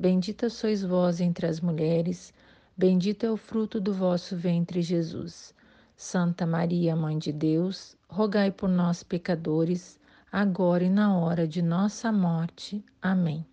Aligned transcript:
Bendita 0.00 0.48
sois 0.48 0.80
vós 0.80 1.20
entre 1.20 1.44
as 1.44 1.60
mulheres, 1.60 2.32
bendito 2.76 3.26
é 3.26 3.30
o 3.32 3.36
fruto 3.36 3.80
do 3.80 3.92
vosso 3.92 4.36
ventre, 4.36 4.80
Jesus. 4.80 5.52
Santa 5.96 6.46
Maria, 6.46 6.94
Mãe 6.94 7.18
de 7.18 7.32
Deus, 7.32 7.96
rogai 8.08 8.52
por 8.52 8.68
nós, 8.68 9.02
pecadores, 9.02 9.98
agora 10.30 10.84
e 10.84 10.88
na 10.88 11.18
hora 11.18 11.48
de 11.48 11.60
nossa 11.60 12.12
morte. 12.12 12.80
Amém. 13.02 13.44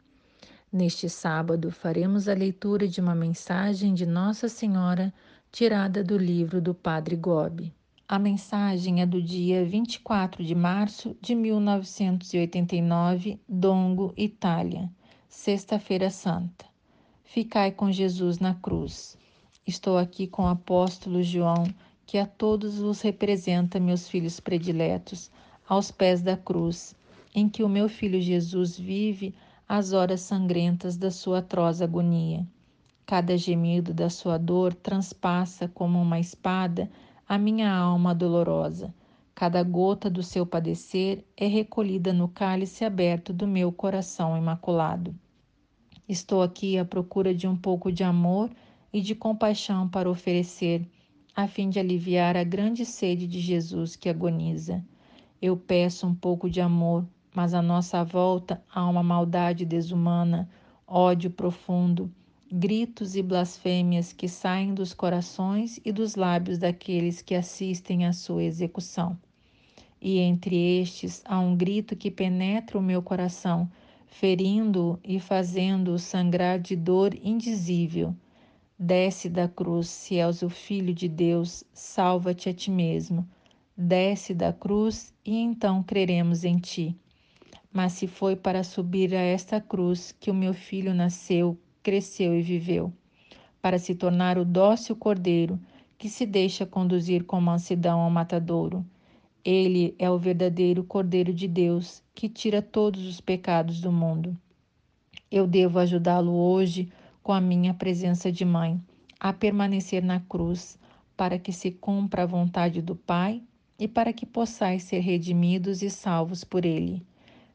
Neste 0.71 1.09
sábado, 1.09 1.71
faremos 1.71 2.27
a 2.27 2.35
leitura 2.35 2.87
de 2.87 3.01
uma 3.01 3.15
mensagem 3.15 3.95
de 3.95 4.05
Nossa 4.05 4.47
Senhora, 4.47 5.11
tirada 5.51 6.03
do 6.03 6.15
livro 6.15 6.61
do 6.61 6.75
Padre 6.75 7.15
Gobi. 7.15 7.73
A 8.07 8.19
mensagem 8.19 9.01
é 9.01 9.05
do 9.07 9.19
dia 9.19 9.65
24 9.65 10.43
de 10.43 10.53
março 10.53 11.17
de 11.19 11.33
1989, 11.33 13.39
Dongo, 13.49 14.13
Itália 14.15 14.91
Sexta-feira 15.37 16.09
Santa. 16.09 16.65
Ficai 17.23 17.69
com 17.69 17.91
Jesus 17.91 18.39
na 18.39 18.55
cruz. 18.55 19.15
Estou 19.67 19.95
aqui 19.95 20.25
com 20.25 20.43
o 20.43 20.47
apóstolo 20.47 21.21
João, 21.21 21.65
que 22.03 22.17
a 22.17 22.25
todos 22.25 22.79
vos 22.79 23.01
representa, 23.01 23.79
meus 23.79 24.07
filhos 24.07 24.39
prediletos, 24.39 25.29
aos 25.67 25.91
pés 25.91 26.23
da 26.23 26.35
cruz, 26.35 26.95
em 27.35 27.47
que 27.47 27.61
o 27.63 27.69
meu 27.69 27.87
filho 27.87 28.19
Jesus 28.19 28.79
vive 28.79 29.35
as 29.69 29.93
horas 29.93 30.21
sangrentas 30.21 30.97
da 30.97 31.11
sua 31.11 31.39
atroz 31.39 31.79
agonia. 31.79 32.43
Cada 33.05 33.37
gemido 33.37 33.93
da 33.93 34.09
sua 34.09 34.39
dor 34.39 34.73
transpassa 34.73 35.67
como 35.67 36.01
uma 36.01 36.19
espada 36.19 36.89
a 37.27 37.37
minha 37.37 37.71
alma 37.71 38.15
dolorosa. 38.15 38.91
Cada 39.35 39.61
gota 39.61 40.09
do 40.09 40.23
seu 40.23 40.43
padecer 40.43 41.23
é 41.37 41.45
recolhida 41.45 42.11
no 42.11 42.29
cálice 42.29 42.83
aberto 42.83 43.31
do 43.31 43.45
meu 43.45 43.71
coração 43.71 44.35
imaculado. 44.35 45.13
Estou 46.07 46.43
aqui 46.43 46.77
à 46.77 46.85
procura 46.85 47.33
de 47.33 47.47
um 47.47 47.55
pouco 47.55 47.91
de 47.91 48.03
amor 48.03 48.51
e 48.93 49.01
de 49.01 49.15
compaixão 49.15 49.89
para 49.89 50.09
oferecer, 50.09 50.87
a 51.35 51.47
fim 51.47 51.67
de 51.67 51.79
aliviar 51.79 52.37
a 52.37 52.43
grande 52.43 52.85
sede 52.85 53.25
de 53.25 53.39
Jesus 53.39 53.95
que 53.95 54.07
agoniza. 54.07 54.85
Eu 55.41 55.57
peço 55.57 56.05
um 56.05 56.13
pouco 56.13 56.47
de 56.47 56.61
amor, 56.61 57.03
mas 57.33 57.55
à 57.55 57.61
nossa 57.61 58.03
volta 58.03 58.63
há 58.71 58.87
uma 58.87 59.01
maldade 59.01 59.65
desumana, 59.65 60.47
ódio 60.87 61.31
profundo, 61.31 62.11
gritos 62.51 63.15
e 63.15 63.23
blasfêmias 63.23 64.13
que 64.13 64.29
saem 64.29 64.75
dos 64.75 64.93
corações 64.93 65.79
e 65.83 65.91
dos 65.91 66.15
lábios 66.15 66.59
daqueles 66.59 67.21
que 67.21 67.33
assistem 67.33 68.05
à 68.05 68.13
sua 68.13 68.43
execução. 68.43 69.17
E 69.99 70.19
entre 70.19 70.55
estes 70.79 71.23
há 71.25 71.39
um 71.39 71.55
grito 71.55 71.95
que 71.95 72.11
penetra 72.11 72.77
o 72.77 72.81
meu 72.81 73.01
coração 73.01 73.67
ferindo-o 74.19 74.97
e 75.03 75.19
fazendo-o 75.19 75.99
sangrar 75.99 76.57
de 76.57 76.73
dor 76.73 77.13
indizível. 77.21 78.15
Desce 78.79 79.29
da 79.29 79.45
cruz, 79.45 79.89
se 79.89 80.17
és 80.19 80.41
o 80.41 80.49
Filho 80.49 80.93
de 80.93 81.09
Deus, 81.09 81.65
salva-te 81.73 82.47
a 82.47 82.53
ti 82.53 82.71
mesmo. 82.71 83.27
Desce 83.75 84.33
da 84.33 84.53
cruz 84.53 85.13
e 85.25 85.35
então 85.37 85.83
creremos 85.83 86.45
em 86.45 86.57
ti. 86.57 86.95
Mas 87.73 87.91
se 87.91 88.07
foi 88.07 88.37
para 88.37 88.63
subir 88.63 89.13
a 89.13 89.19
esta 89.19 89.59
cruz 89.59 90.13
que 90.13 90.31
o 90.31 90.33
meu 90.33 90.53
filho 90.53 90.93
nasceu, 90.93 91.59
cresceu 91.83 92.33
e 92.39 92.41
viveu, 92.41 92.93
para 93.61 93.77
se 93.77 93.93
tornar 93.93 94.37
o 94.37 94.45
dócil 94.45 94.95
cordeiro 94.95 95.59
que 95.97 96.07
se 96.07 96.25
deixa 96.25 96.65
conduzir 96.65 97.25
com 97.25 97.41
mansidão 97.41 97.99
ao 97.99 98.09
matadouro 98.09 98.85
ele 99.45 99.93
é 99.99 100.09
o 100.09 100.17
verdadeiro 100.17 100.83
Cordeiro 100.83 101.31
de 101.31 101.47
Deus 101.47 102.01
que 102.15 102.27
tira 102.27 102.63
todos 102.63 103.05
os 103.05 103.21
pecados 103.21 103.79
do 103.79 103.91
mundo. 103.91 104.35
Eu 105.29 105.45
devo 105.45 105.77
ajudá-lo 105.77 106.33
hoje 106.33 106.91
com 107.21 107.31
a 107.31 107.39
minha 107.39 107.71
presença 107.71 108.31
de 108.31 108.43
mãe 108.43 108.81
a 109.19 109.31
permanecer 109.31 110.03
na 110.03 110.19
cruz 110.19 110.79
para 111.15 111.37
que 111.37 111.53
se 111.53 111.69
cumpra 111.69 112.23
a 112.23 112.25
vontade 112.25 112.81
do 112.81 112.95
Pai 112.95 113.43
e 113.77 113.87
para 113.87 114.11
que 114.11 114.25
possais 114.25 114.81
ser 114.81 114.99
redimidos 114.99 115.83
e 115.83 115.91
salvos 115.91 116.43
por 116.43 116.65
ele. 116.65 117.05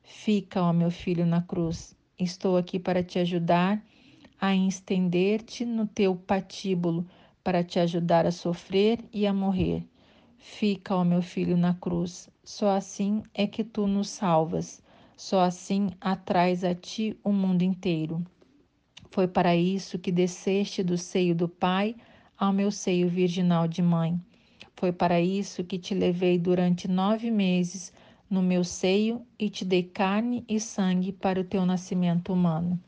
Fica, 0.05 0.63
ó 0.63 0.73
meu 0.73 0.93
filho, 0.93 1.27
na 1.27 1.43
cruz. 1.43 1.97
Estou 2.17 2.57
aqui 2.57 2.79
para 2.79 3.03
te 3.03 3.19
ajudar 3.19 3.83
a 4.41 4.55
estender-te 4.55 5.65
no 5.65 5.87
teu 5.87 6.15
patíbulo, 6.15 7.07
para 7.43 7.65
te 7.65 7.81
ajudar 7.81 8.27
a 8.27 8.31
sofrer 8.31 9.01
e 9.13 9.27
a 9.27 9.33
morrer. 9.33 9.90
Fica, 10.43 10.97
ó 10.97 11.05
meu 11.05 11.21
filho, 11.21 11.55
na 11.55 11.75
cruz. 11.75 12.31
Só 12.43 12.71
assim 12.71 13.23
é 13.35 13.47
que 13.47 13.63
tu 13.63 13.87
nos 13.87 14.09
salvas. 14.09 14.83
Só 15.15 15.43
assim 15.43 15.91
atrais 16.01 16.65
a 16.65 16.75
ti 16.75 17.15
o 17.23 17.31
mundo 17.31 17.61
inteiro. 17.61 18.25
Foi 19.11 19.29
para 19.29 19.55
isso 19.55 19.99
que 19.99 20.11
desceste 20.11 20.83
do 20.83 20.97
seio 20.97 21.35
do 21.35 21.47
Pai 21.47 21.95
ao 22.39 22.55
meu 22.55 22.71
seio 22.71 23.07
virginal 23.07 23.69
de 23.69 23.83
mãe. 23.83 24.19
Foi 24.75 24.91
para 24.91 25.21
isso 25.21 25.63
que 25.63 25.79
te 25.79 25.93
levei 25.93 26.39
durante 26.39 26.89
nove 26.89 27.31
meses 27.31 27.93
no 28.31 28.41
meu 28.41 28.65
seio 28.65 29.21
e 29.39 29.51
te 29.51 29.63
dei 29.63 29.83
carne 29.83 30.43
e 30.49 30.59
sangue 30.59 31.13
para 31.13 31.39
o 31.39 31.45
teu 31.45 31.67
nascimento 31.67 32.33
humano. 32.33 32.81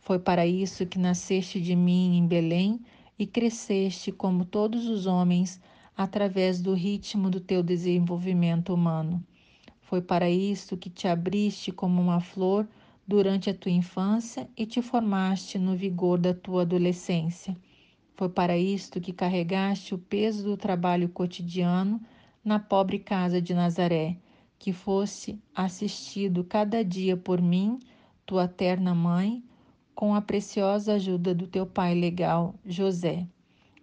Foi 0.00 0.18
para 0.18 0.46
isso 0.46 0.84
que 0.84 0.98
nasceste 0.98 1.58
de 1.58 1.74
mim 1.74 2.18
em 2.18 2.26
Belém 2.26 2.78
e 3.18 3.26
cresceste 3.26 4.12
como 4.12 4.44
todos 4.44 4.86
os 4.86 5.06
homens 5.06 5.58
através 5.96 6.60
do 6.60 6.74
ritmo 6.74 7.30
do 7.30 7.40
teu 7.40 7.62
desenvolvimento 7.62 8.74
humano. 8.74 9.24
Foi 9.82 10.00
para 10.00 10.28
isso 10.28 10.76
que 10.76 10.90
te 10.90 11.06
abriste 11.06 11.70
como 11.70 12.00
uma 12.00 12.20
flor 12.20 12.66
durante 13.06 13.50
a 13.50 13.54
tua 13.54 13.70
infância 13.70 14.48
e 14.56 14.66
te 14.66 14.80
formaste 14.82 15.58
no 15.58 15.76
vigor 15.76 16.18
da 16.18 16.34
tua 16.34 16.62
adolescência. 16.62 17.56
Foi 18.14 18.28
para 18.28 18.56
isto 18.56 19.00
que 19.00 19.12
carregaste 19.12 19.94
o 19.94 19.98
peso 19.98 20.44
do 20.44 20.56
trabalho 20.56 21.08
cotidiano 21.08 22.00
na 22.44 22.58
pobre 22.58 22.98
casa 22.98 23.40
de 23.40 23.54
Nazaré, 23.54 24.16
que 24.58 24.72
fosse 24.72 25.38
assistido 25.54 26.44
cada 26.44 26.84
dia 26.84 27.16
por 27.16 27.40
mim, 27.42 27.78
tua 28.24 28.48
terna 28.48 28.94
mãe, 28.94 29.44
com 29.94 30.14
a 30.14 30.20
preciosa 30.20 30.94
ajuda 30.94 31.34
do 31.34 31.46
teu 31.46 31.66
pai 31.66 31.94
legal, 31.94 32.54
José. 32.64 33.26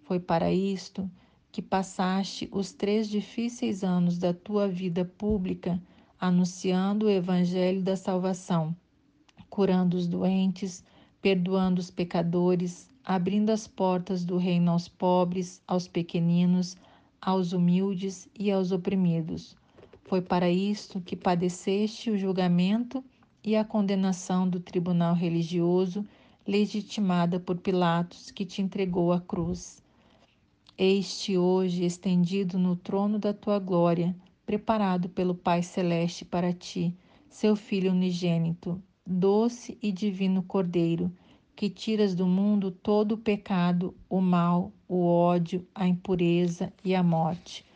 Foi 0.04 0.18
para 0.18 0.52
isto 0.52 1.10
que 1.52 1.60
passaste 1.60 2.48
os 2.50 2.72
três 2.72 3.06
difíceis 3.06 3.84
anos 3.84 4.16
da 4.16 4.32
tua 4.32 4.66
vida 4.66 5.04
pública 5.04 5.78
anunciando 6.18 7.06
o 7.06 7.10
Evangelho 7.10 7.82
da 7.82 7.96
salvação, 7.96 8.74
curando 9.50 9.96
os 9.96 10.06
doentes, 10.06 10.82
perdoando 11.20 11.80
os 11.80 11.90
pecadores, 11.90 12.88
abrindo 13.04 13.50
as 13.50 13.66
portas 13.66 14.24
do 14.24 14.36
reino 14.36 14.70
aos 14.70 14.88
pobres, 14.88 15.60
aos 15.66 15.86
pequeninos, 15.86 16.76
aos 17.20 17.52
humildes 17.52 18.28
e 18.38 18.50
aos 18.50 18.70
oprimidos. 18.72 19.56
Foi 20.04 20.22
para 20.22 20.48
isto 20.48 21.00
que 21.00 21.16
padeceste 21.16 22.10
o 22.10 22.16
julgamento 22.16 23.04
e 23.42 23.56
a 23.56 23.64
condenação 23.64 24.48
do 24.48 24.60
tribunal 24.60 25.14
religioso, 25.14 26.06
legitimada 26.46 27.40
por 27.40 27.58
Pilatos, 27.58 28.30
que 28.30 28.46
te 28.46 28.62
entregou 28.62 29.12
à 29.12 29.20
cruz. 29.20 29.81
Eis-te 30.78 31.36
hoje 31.36 31.84
estendido 31.84 32.58
no 32.58 32.74
trono 32.74 33.18
da 33.18 33.34
tua 33.34 33.58
glória, 33.58 34.16
preparado 34.46 35.06
pelo 35.06 35.34
Pai 35.34 35.62
Celeste 35.62 36.24
para 36.24 36.50
ti, 36.50 36.96
seu 37.28 37.54
Filho 37.54 37.92
unigênito, 37.92 38.82
doce 39.06 39.76
e 39.82 39.92
divino 39.92 40.42
Cordeiro, 40.42 41.12
que 41.54 41.68
tiras 41.68 42.14
do 42.14 42.26
mundo 42.26 42.70
todo 42.70 43.12
o 43.12 43.18
pecado, 43.18 43.94
o 44.08 44.18
mal, 44.18 44.72
o 44.88 45.04
ódio, 45.04 45.64
a 45.74 45.86
impureza 45.86 46.72
e 46.82 46.94
a 46.94 47.02
morte. 47.02 47.66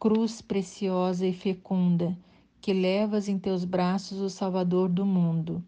Cruz 0.00 0.40
preciosa 0.40 1.26
e 1.26 1.34
fecunda, 1.34 2.16
que 2.58 2.72
levas 2.72 3.28
em 3.28 3.38
teus 3.38 3.66
braços 3.66 4.18
o 4.18 4.30
Salvador 4.30 4.88
do 4.88 5.04
mundo. 5.04 5.62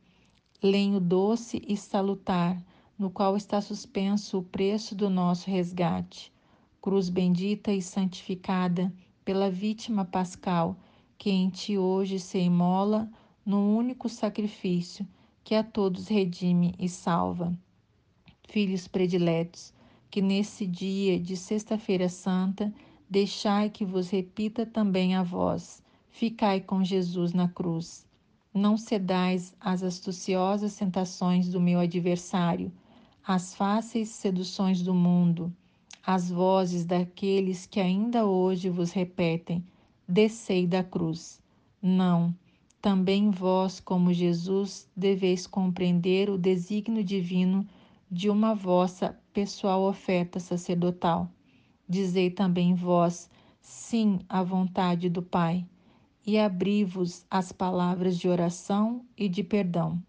Lenho 0.62 0.98
doce 0.98 1.62
e 1.68 1.76
salutar, 1.76 2.58
no 2.98 3.10
qual 3.10 3.36
está 3.36 3.60
suspenso 3.60 4.38
o 4.38 4.42
preço 4.42 4.94
do 4.94 5.10
nosso 5.10 5.50
resgate 5.50 6.31
cruz 6.82 7.08
bendita 7.08 7.72
e 7.72 7.80
santificada 7.80 8.92
pela 9.24 9.48
vítima 9.48 10.04
pascal, 10.04 10.76
que 11.16 11.30
em 11.30 11.48
ti 11.48 11.78
hoje 11.78 12.18
se 12.18 12.40
imola 12.40 13.08
no 13.46 13.76
único 13.76 14.08
sacrifício 14.08 15.06
que 15.44 15.54
a 15.54 15.62
todos 15.62 16.08
redime 16.08 16.74
e 16.80 16.88
salva. 16.88 17.56
Filhos 18.48 18.88
prediletos, 18.88 19.72
que 20.10 20.20
nesse 20.20 20.66
dia 20.66 21.20
de 21.20 21.36
Sexta-feira 21.36 22.08
Santa 22.08 22.74
deixai 23.08 23.70
que 23.70 23.84
vos 23.84 24.10
repita 24.10 24.66
também 24.66 25.14
a 25.14 25.22
vós: 25.22 25.80
ficai 26.10 26.60
com 26.60 26.82
Jesus 26.82 27.32
na 27.32 27.48
cruz. 27.48 28.04
Não 28.52 28.76
cedais 28.76 29.54
às 29.60 29.84
astuciosas 29.84 30.76
tentações 30.76 31.48
do 31.48 31.60
meu 31.60 31.78
adversário, 31.78 32.72
às 33.24 33.54
fáceis 33.54 34.08
seduções 34.08 34.82
do 34.82 34.92
mundo, 34.92 35.54
às 36.04 36.30
vozes 36.30 36.84
daqueles 36.84 37.66
que 37.66 37.80
ainda 37.80 38.26
hoje 38.26 38.68
vos 38.68 38.92
repetem: 38.92 39.64
descei 40.08 40.66
da 40.66 40.82
cruz. 40.82 41.40
Não, 41.80 42.34
também 42.80 43.30
vós, 43.30 43.78
como 43.78 44.12
Jesus, 44.12 44.88
deveis 44.96 45.46
compreender 45.46 46.28
o 46.28 46.36
desígnio 46.36 47.04
divino 47.04 47.66
de 48.10 48.28
uma 48.28 48.54
vossa 48.54 49.18
pessoal 49.32 49.82
oferta 49.82 50.40
sacerdotal. 50.40 51.30
Dizei 51.88 52.30
também 52.30 52.74
vós, 52.74 53.30
sim 53.60 54.18
à 54.28 54.42
vontade 54.42 55.08
do 55.08 55.22
Pai, 55.22 55.64
e 56.26 56.38
abri-vos 56.38 57.24
as 57.30 57.52
palavras 57.52 58.18
de 58.18 58.28
oração 58.28 59.04
e 59.16 59.28
de 59.28 59.42
perdão, 59.42 60.02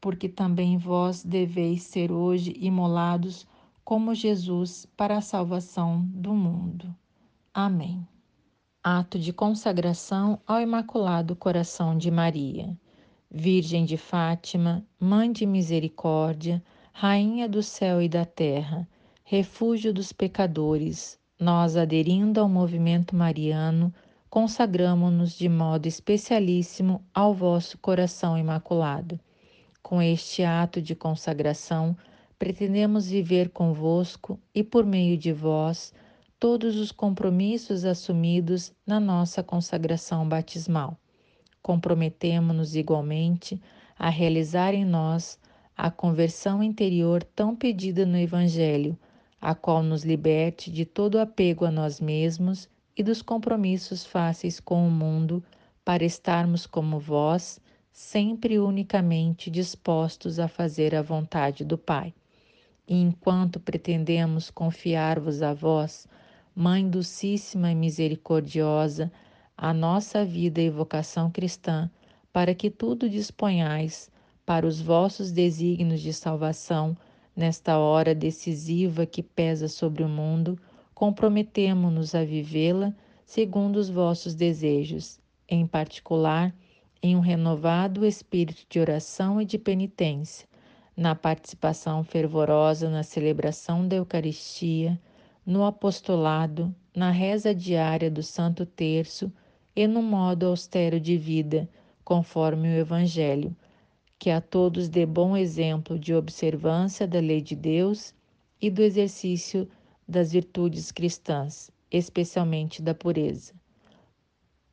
porque 0.00 0.28
também 0.28 0.76
vós 0.78 1.22
deveis 1.22 1.82
ser 1.82 2.10
hoje 2.10 2.54
imolados 2.56 3.46
como 3.84 4.14
Jesus 4.14 4.86
para 4.96 5.18
a 5.18 5.20
salvação 5.20 6.08
do 6.14 6.32
mundo. 6.32 6.94
Amém. 7.52 8.06
Ato 8.82 9.18
de 9.18 9.32
consagração 9.32 10.40
ao 10.46 10.60
Imaculado 10.60 11.36
Coração 11.36 11.96
de 11.96 12.10
Maria. 12.10 12.76
Virgem 13.30 13.84
de 13.84 13.96
Fátima, 13.96 14.82
Mãe 14.98 15.30
de 15.30 15.44
Misericórdia, 15.44 16.62
Rainha 16.92 17.48
do 17.48 17.62
céu 17.62 18.00
e 18.00 18.08
da 18.08 18.24
terra, 18.24 18.88
refúgio 19.24 19.92
dos 19.92 20.12
pecadores, 20.12 21.18
nós, 21.38 21.76
aderindo 21.76 22.40
ao 22.40 22.48
movimento 22.48 23.16
mariano, 23.16 23.92
consagramos-nos 24.30 25.36
de 25.36 25.48
modo 25.48 25.86
especialíssimo 25.86 27.04
ao 27.12 27.34
vosso 27.34 27.76
coração 27.78 28.38
imaculado. 28.38 29.18
Com 29.82 30.00
este 30.00 30.42
ato 30.42 30.80
de 30.80 30.94
consagração, 30.94 31.96
pretendemos 32.44 33.06
viver 33.06 33.48
convosco 33.48 34.38
e, 34.54 34.62
por 34.62 34.84
meio 34.84 35.16
de 35.16 35.32
vós, 35.32 35.94
todos 36.38 36.76
os 36.76 36.92
compromissos 36.92 37.86
assumidos 37.86 38.70
na 38.86 39.00
nossa 39.00 39.42
consagração 39.42 40.28
batismal. 40.28 40.94
Comprometemo-nos 41.62 42.76
igualmente 42.76 43.58
a 43.98 44.10
realizar 44.10 44.74
em 44.74 44.84
nós 44.84 45.38
a 45.74 45.90
conversão 45.90 46.62
interior 46.62 47.22
tão 47.22 47.56
pedida 47.56 48.04
no 48.04 48.18
Evangelho, 48.18 48.94
a 49.40 49.54
qual 49.54 49.82
nos 49.82 50.04
liberte 50.04 50.70
de 50.70 50.84
todo 50.84 51.18
apego 51.18 51.64
a 51.64 51.70
nós 51.70 51.98
mesmos 51.98 52.68
e 52.94 53.02
dos 53.02 53.22
compromissos 53.22 54.04
fáceis 54.04 54.60
com 54.60 54.86
o 54.86 54.90
mundo, 54.90 55.42
para 55.82 56.04
estarmos 56.04 56.66
como 56.66 56.98
vós, 56.98 57.58
sempre 57.90 58.58
unicamente 58.58 59.50
dispostos 59.50 60.38
a 60.38 60.46
fazer 60.46 60.94
a 60.94 61.00
vontade 61.00 61.64
do 61.64 61.78
Pai. 61.78 62.12
E 62.86 62.94
enquanto 62.96 63.58
pretendemos 63.58 64.50
confiar-vos 64.50 65.42
a 65.42 65.54
vós, 65.54 66.06
Mãe 66.54 66.88
Dulcíssima 66.88 67.70
e 67.70 67.74
Misericordiosa, 67.74 69.10
a 69.56 69.72
nossa 69.72 70.24
vida 70.24 70.60
e 70.60 70.68
vocação 70.68 71.30
cristã, 71.30 71.90
para 72.32 72.54
que 72.54 72.70
tudo 72.70 73.08
disponhais 73.08 74.10
para 74.44 74.66
os 74.66 74.80
vossos 74.80 75.32
desígnios 75.32 76.00
de 76.00 76.12
salvação, 76.12 76.96
nesta 77.34 77.78
hora 77.78 78.14
decisiva 78.14 79.06
que 79.06 79.22
pesa 79.22 79.66
sobre 79.66 80.02
o 80.02 80.08
mundo, 80.08 80.58
comprometemo-nos 80.94 82.14
a 82.14 82.24
vivê-la 82.24 82.94
segundo 83.24 83.76
os 83.76 83.88
vossos 83.88 84.34
desejos, 84.34 85.18
em 85.48 85.66
particular, 85.66 86.54
em 87.02 87.16
um 87.16 87.20
renovado 87.20 88.04
espírito 88.04 88.64
de 88.68 88.78
oração 88.78 89.40
e 89.40 89.44
de 89.44 89.58
penitência, 89.58 90.46
na 90.96 91.14
participação 91.14 92.04
fervorosa 92.04 92.88
na 92.88 93.02
celebração 93.02 93.86
da 93.86 93.96
Eucaristia, 93.96 95.00
no 95.44 95.64
apostolado, 95.64 96.74
na 96.94 97.10
reza 97.10 97.54
diária 97.54 98.10
do 98.10 98.22
Santo 98.22 98.64
Terço 98.64 99.32
e 99.74 99.86
no 99.86 100.02
modo 100.02 100.46
austero 100.46 101.00
de 101.00 101.16
vida, 101.16 101.68
conforme 102.04 102.68
o 102.68 102.78
Evangelho 102.78 103.54
que 104.24 104.30
a 104.30 104.40
todos 104.40 104.88
dê 104.88 105.04
bom 105.04 105.36
exemplo 105.36 105.98
de 105.98 106.14
observância 106.14 107.06
da 107.06 107.20
lei 107.20 107.42
de 107.42 107.54
Deus 107.54 108.14
e 108.58 108.70
do 108.70 108.80
exercício 108.80 109.68
das 110.08 110.32
virtudes 110.32 110.90
cristãs, 110.90 111.70
especialmente 111.90 112.80
da 112.80 112.94
pureza. 112.94 113.52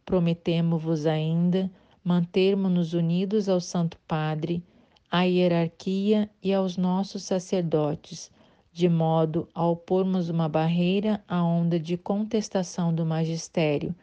Prometemo-vos 0.05 1.05
ainda 1.05 1.69
mantermos-nos 2.01 2.93
unidos 2.93 3.49
ao 3.49 3.59
Santo 3.59 3.97
Padre, 4.07 4.63
à 5.11 5.23
hierarquia 5.23 6.29
e 6.41 6.53
aos 6.53 6.77
nossos 6.77 7.23
sacerdotes, 7.23 8.31
de 8.71 8.87
modo 8.87 9.47
a 9.53 9.65
opormos 9.67 10.29
uma 10.29 10.47
barreira 10.47 11.21
à 11.27 11.43
onda 11.43 11.77
de 11.77 11.97
contestação 11.97 12.95
do 12.95 13.05
magistério 13.05 13.93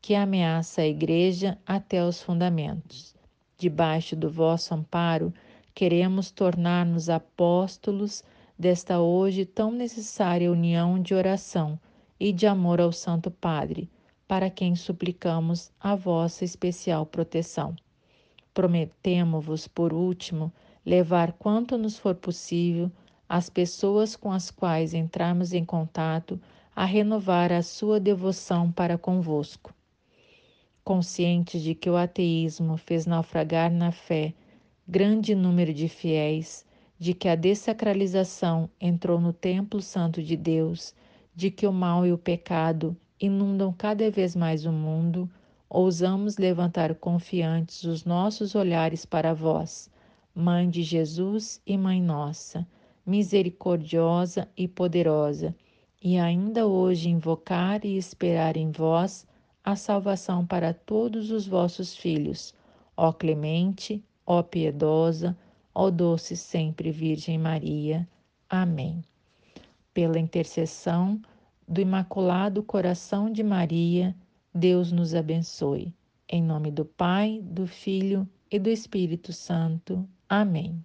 que 0.00 0.14
ameaça 0.14 0.80
a 0.80 0.86
Igreja 0.86 1.58
até 1.66 2.02
os 2.02 2.22
fundamentos 2.22 3.14
debaixo 3.56 4.14
do 4.14 4.30
vosso 4.30 4.74
amparo, 4.74 5.32
queremos 5.74 6.30
tornar-nos 6.30 7.08
apóstolos 7.08 8.22
desta 8.58 9.00
hoje 9.00 9.44
tão 9.44 9.70
necessária 9.70 10.52
união 10.52 11.00
de 11.00 11.14
oração 11.14 11.78
e 12.20 12.32
de 12.32 12.46
amor 12.46 12.80
ao 12.80 12.92
Santo 12.92 13.30
Padre, 13.30 13.90
para 14.28 14.50
quem 14.50 14.74
suplicamos 14.76 15.72
a 15.80 15.94
vossa 15.94 16.44
especial 16.44 17.06
proteção. 17.06 17.74
Prometemo-vos, 18.54 19.66
por 19.66 19.92
último, 19.92 20.52
levar 20.86 21.32
quanto 21.32 21.76
nos 21.76 21.98
for 21.98 22.14
possível 22.14 22.90
as 23.28 23.50
pessoas 23.50 24.14
com 24.14 24.30
as 24.30 24.50
quais 24.50 24.94
entrarmos 24.94 25.52
em 25.52 25.64
contato 25.64 26.40
a 26.74 26.84
renovar 26.84 27.52
a 27.52 27.62
sua 27.62 27.98
devoção 27.98 28.70
para 28.70 28.96
convosco. 28.96 29.74
Conscientes 30.84 31.62
de 31.62 31.74
que 31.74 31.90
o 31.90 31.96
ateísmo 31.96 32.76
fez 32.76 33.06
naufragar 33.06 33.72
na 33.72 33.90
fé 33.90 34.32
grande 34.86 35.34
número 35.34 35.72
de 35.72 35.88
fiéis, 35.88 36.64
de 36.98 37.14
que 37.14 37.28
a 37.28 37.34
dessacralização 37.34 38.68
entrou 38.80 39.20
no 39.20 39.32
templo 39.32 39.80
santo 39.80 40.22
de 40.22 40.36
Deus, 40.36 40.94
de 41.34 41.50
que 41.50 41.66
o 41.66 41.72
mal 41.72 42.06
e 42.06 42.12
o 42.12 42.18
pecado 42.18 42.96
inundam 43.18 43.72
cada 43.72 44.10
vez 44.10 44.36
mais 44.36 44.66
o 44.66 44.72
mundo, 44.72 45.28
ousamos 45.74 46.36
levantar 46.38 46.94
confiantes 46.94 47.82
os 47.82 48.04
nossos 48.04 48.54
olhares 48.54 49.04
para 49.04 49.34
vós, 49.34 49.90
Mãe 50.32 50.70
de 50.70 50.84
Jesus 50.84 51.60
e 51.66 51.76
Mãe 51.76 52.00
nossa, 52.00 52.64
misericordiosa 53.04 54.46
e 54.56 54.68
poderosa, 54.68 55.52
e 56.00 56.16
ainda 56.16 56.64
hoje 56.64 57.08
invocar 57.08 57.84
e 57.84 57.96
esperar 57.96 58.56
em 58.56 58.70
vós 58.70 59.26
a 59.64 59.74
salvação 59.74 60.46
para 60.46 60.72
todos 60.72 61.32
os 61.32 61.44
vossos 61.44 61.96
filhos. 61.96 62.54
Ó 62.96 63.12
clemente, 63.12 64.00
ó 64.24 64.44
piedosa, 64.44 65.36
ó 65.74 65.90
doce 65.90 66.36
sempre 66.36 66.92
Virgem 66.92 67.36
Maria. 67.36 68.08
Amém. 68.48 69.02
Pela 69.92 70.20
intercessão 70.20 71.20
do 71.66 71.80
Imaculado 71.80 72.62
Coração 72.62 73.28
de 73.28 73.42
Maria, 73.42 74.14
Deus 74.54 74.92
nos 74.92 75.14
abençoe. 75.14 75.92
Em 76.28 76.40
nome 76.40 76.70
do 76.70 76.84
Pai, 76.84 77.40
do 77.42 77.66
Filho 77.66 78.28
e 78.48 78.56
do 78.56 78.70
Espírito 78.70 79.32
Santo. 79.32 80.08
Amém. 80.28 80.80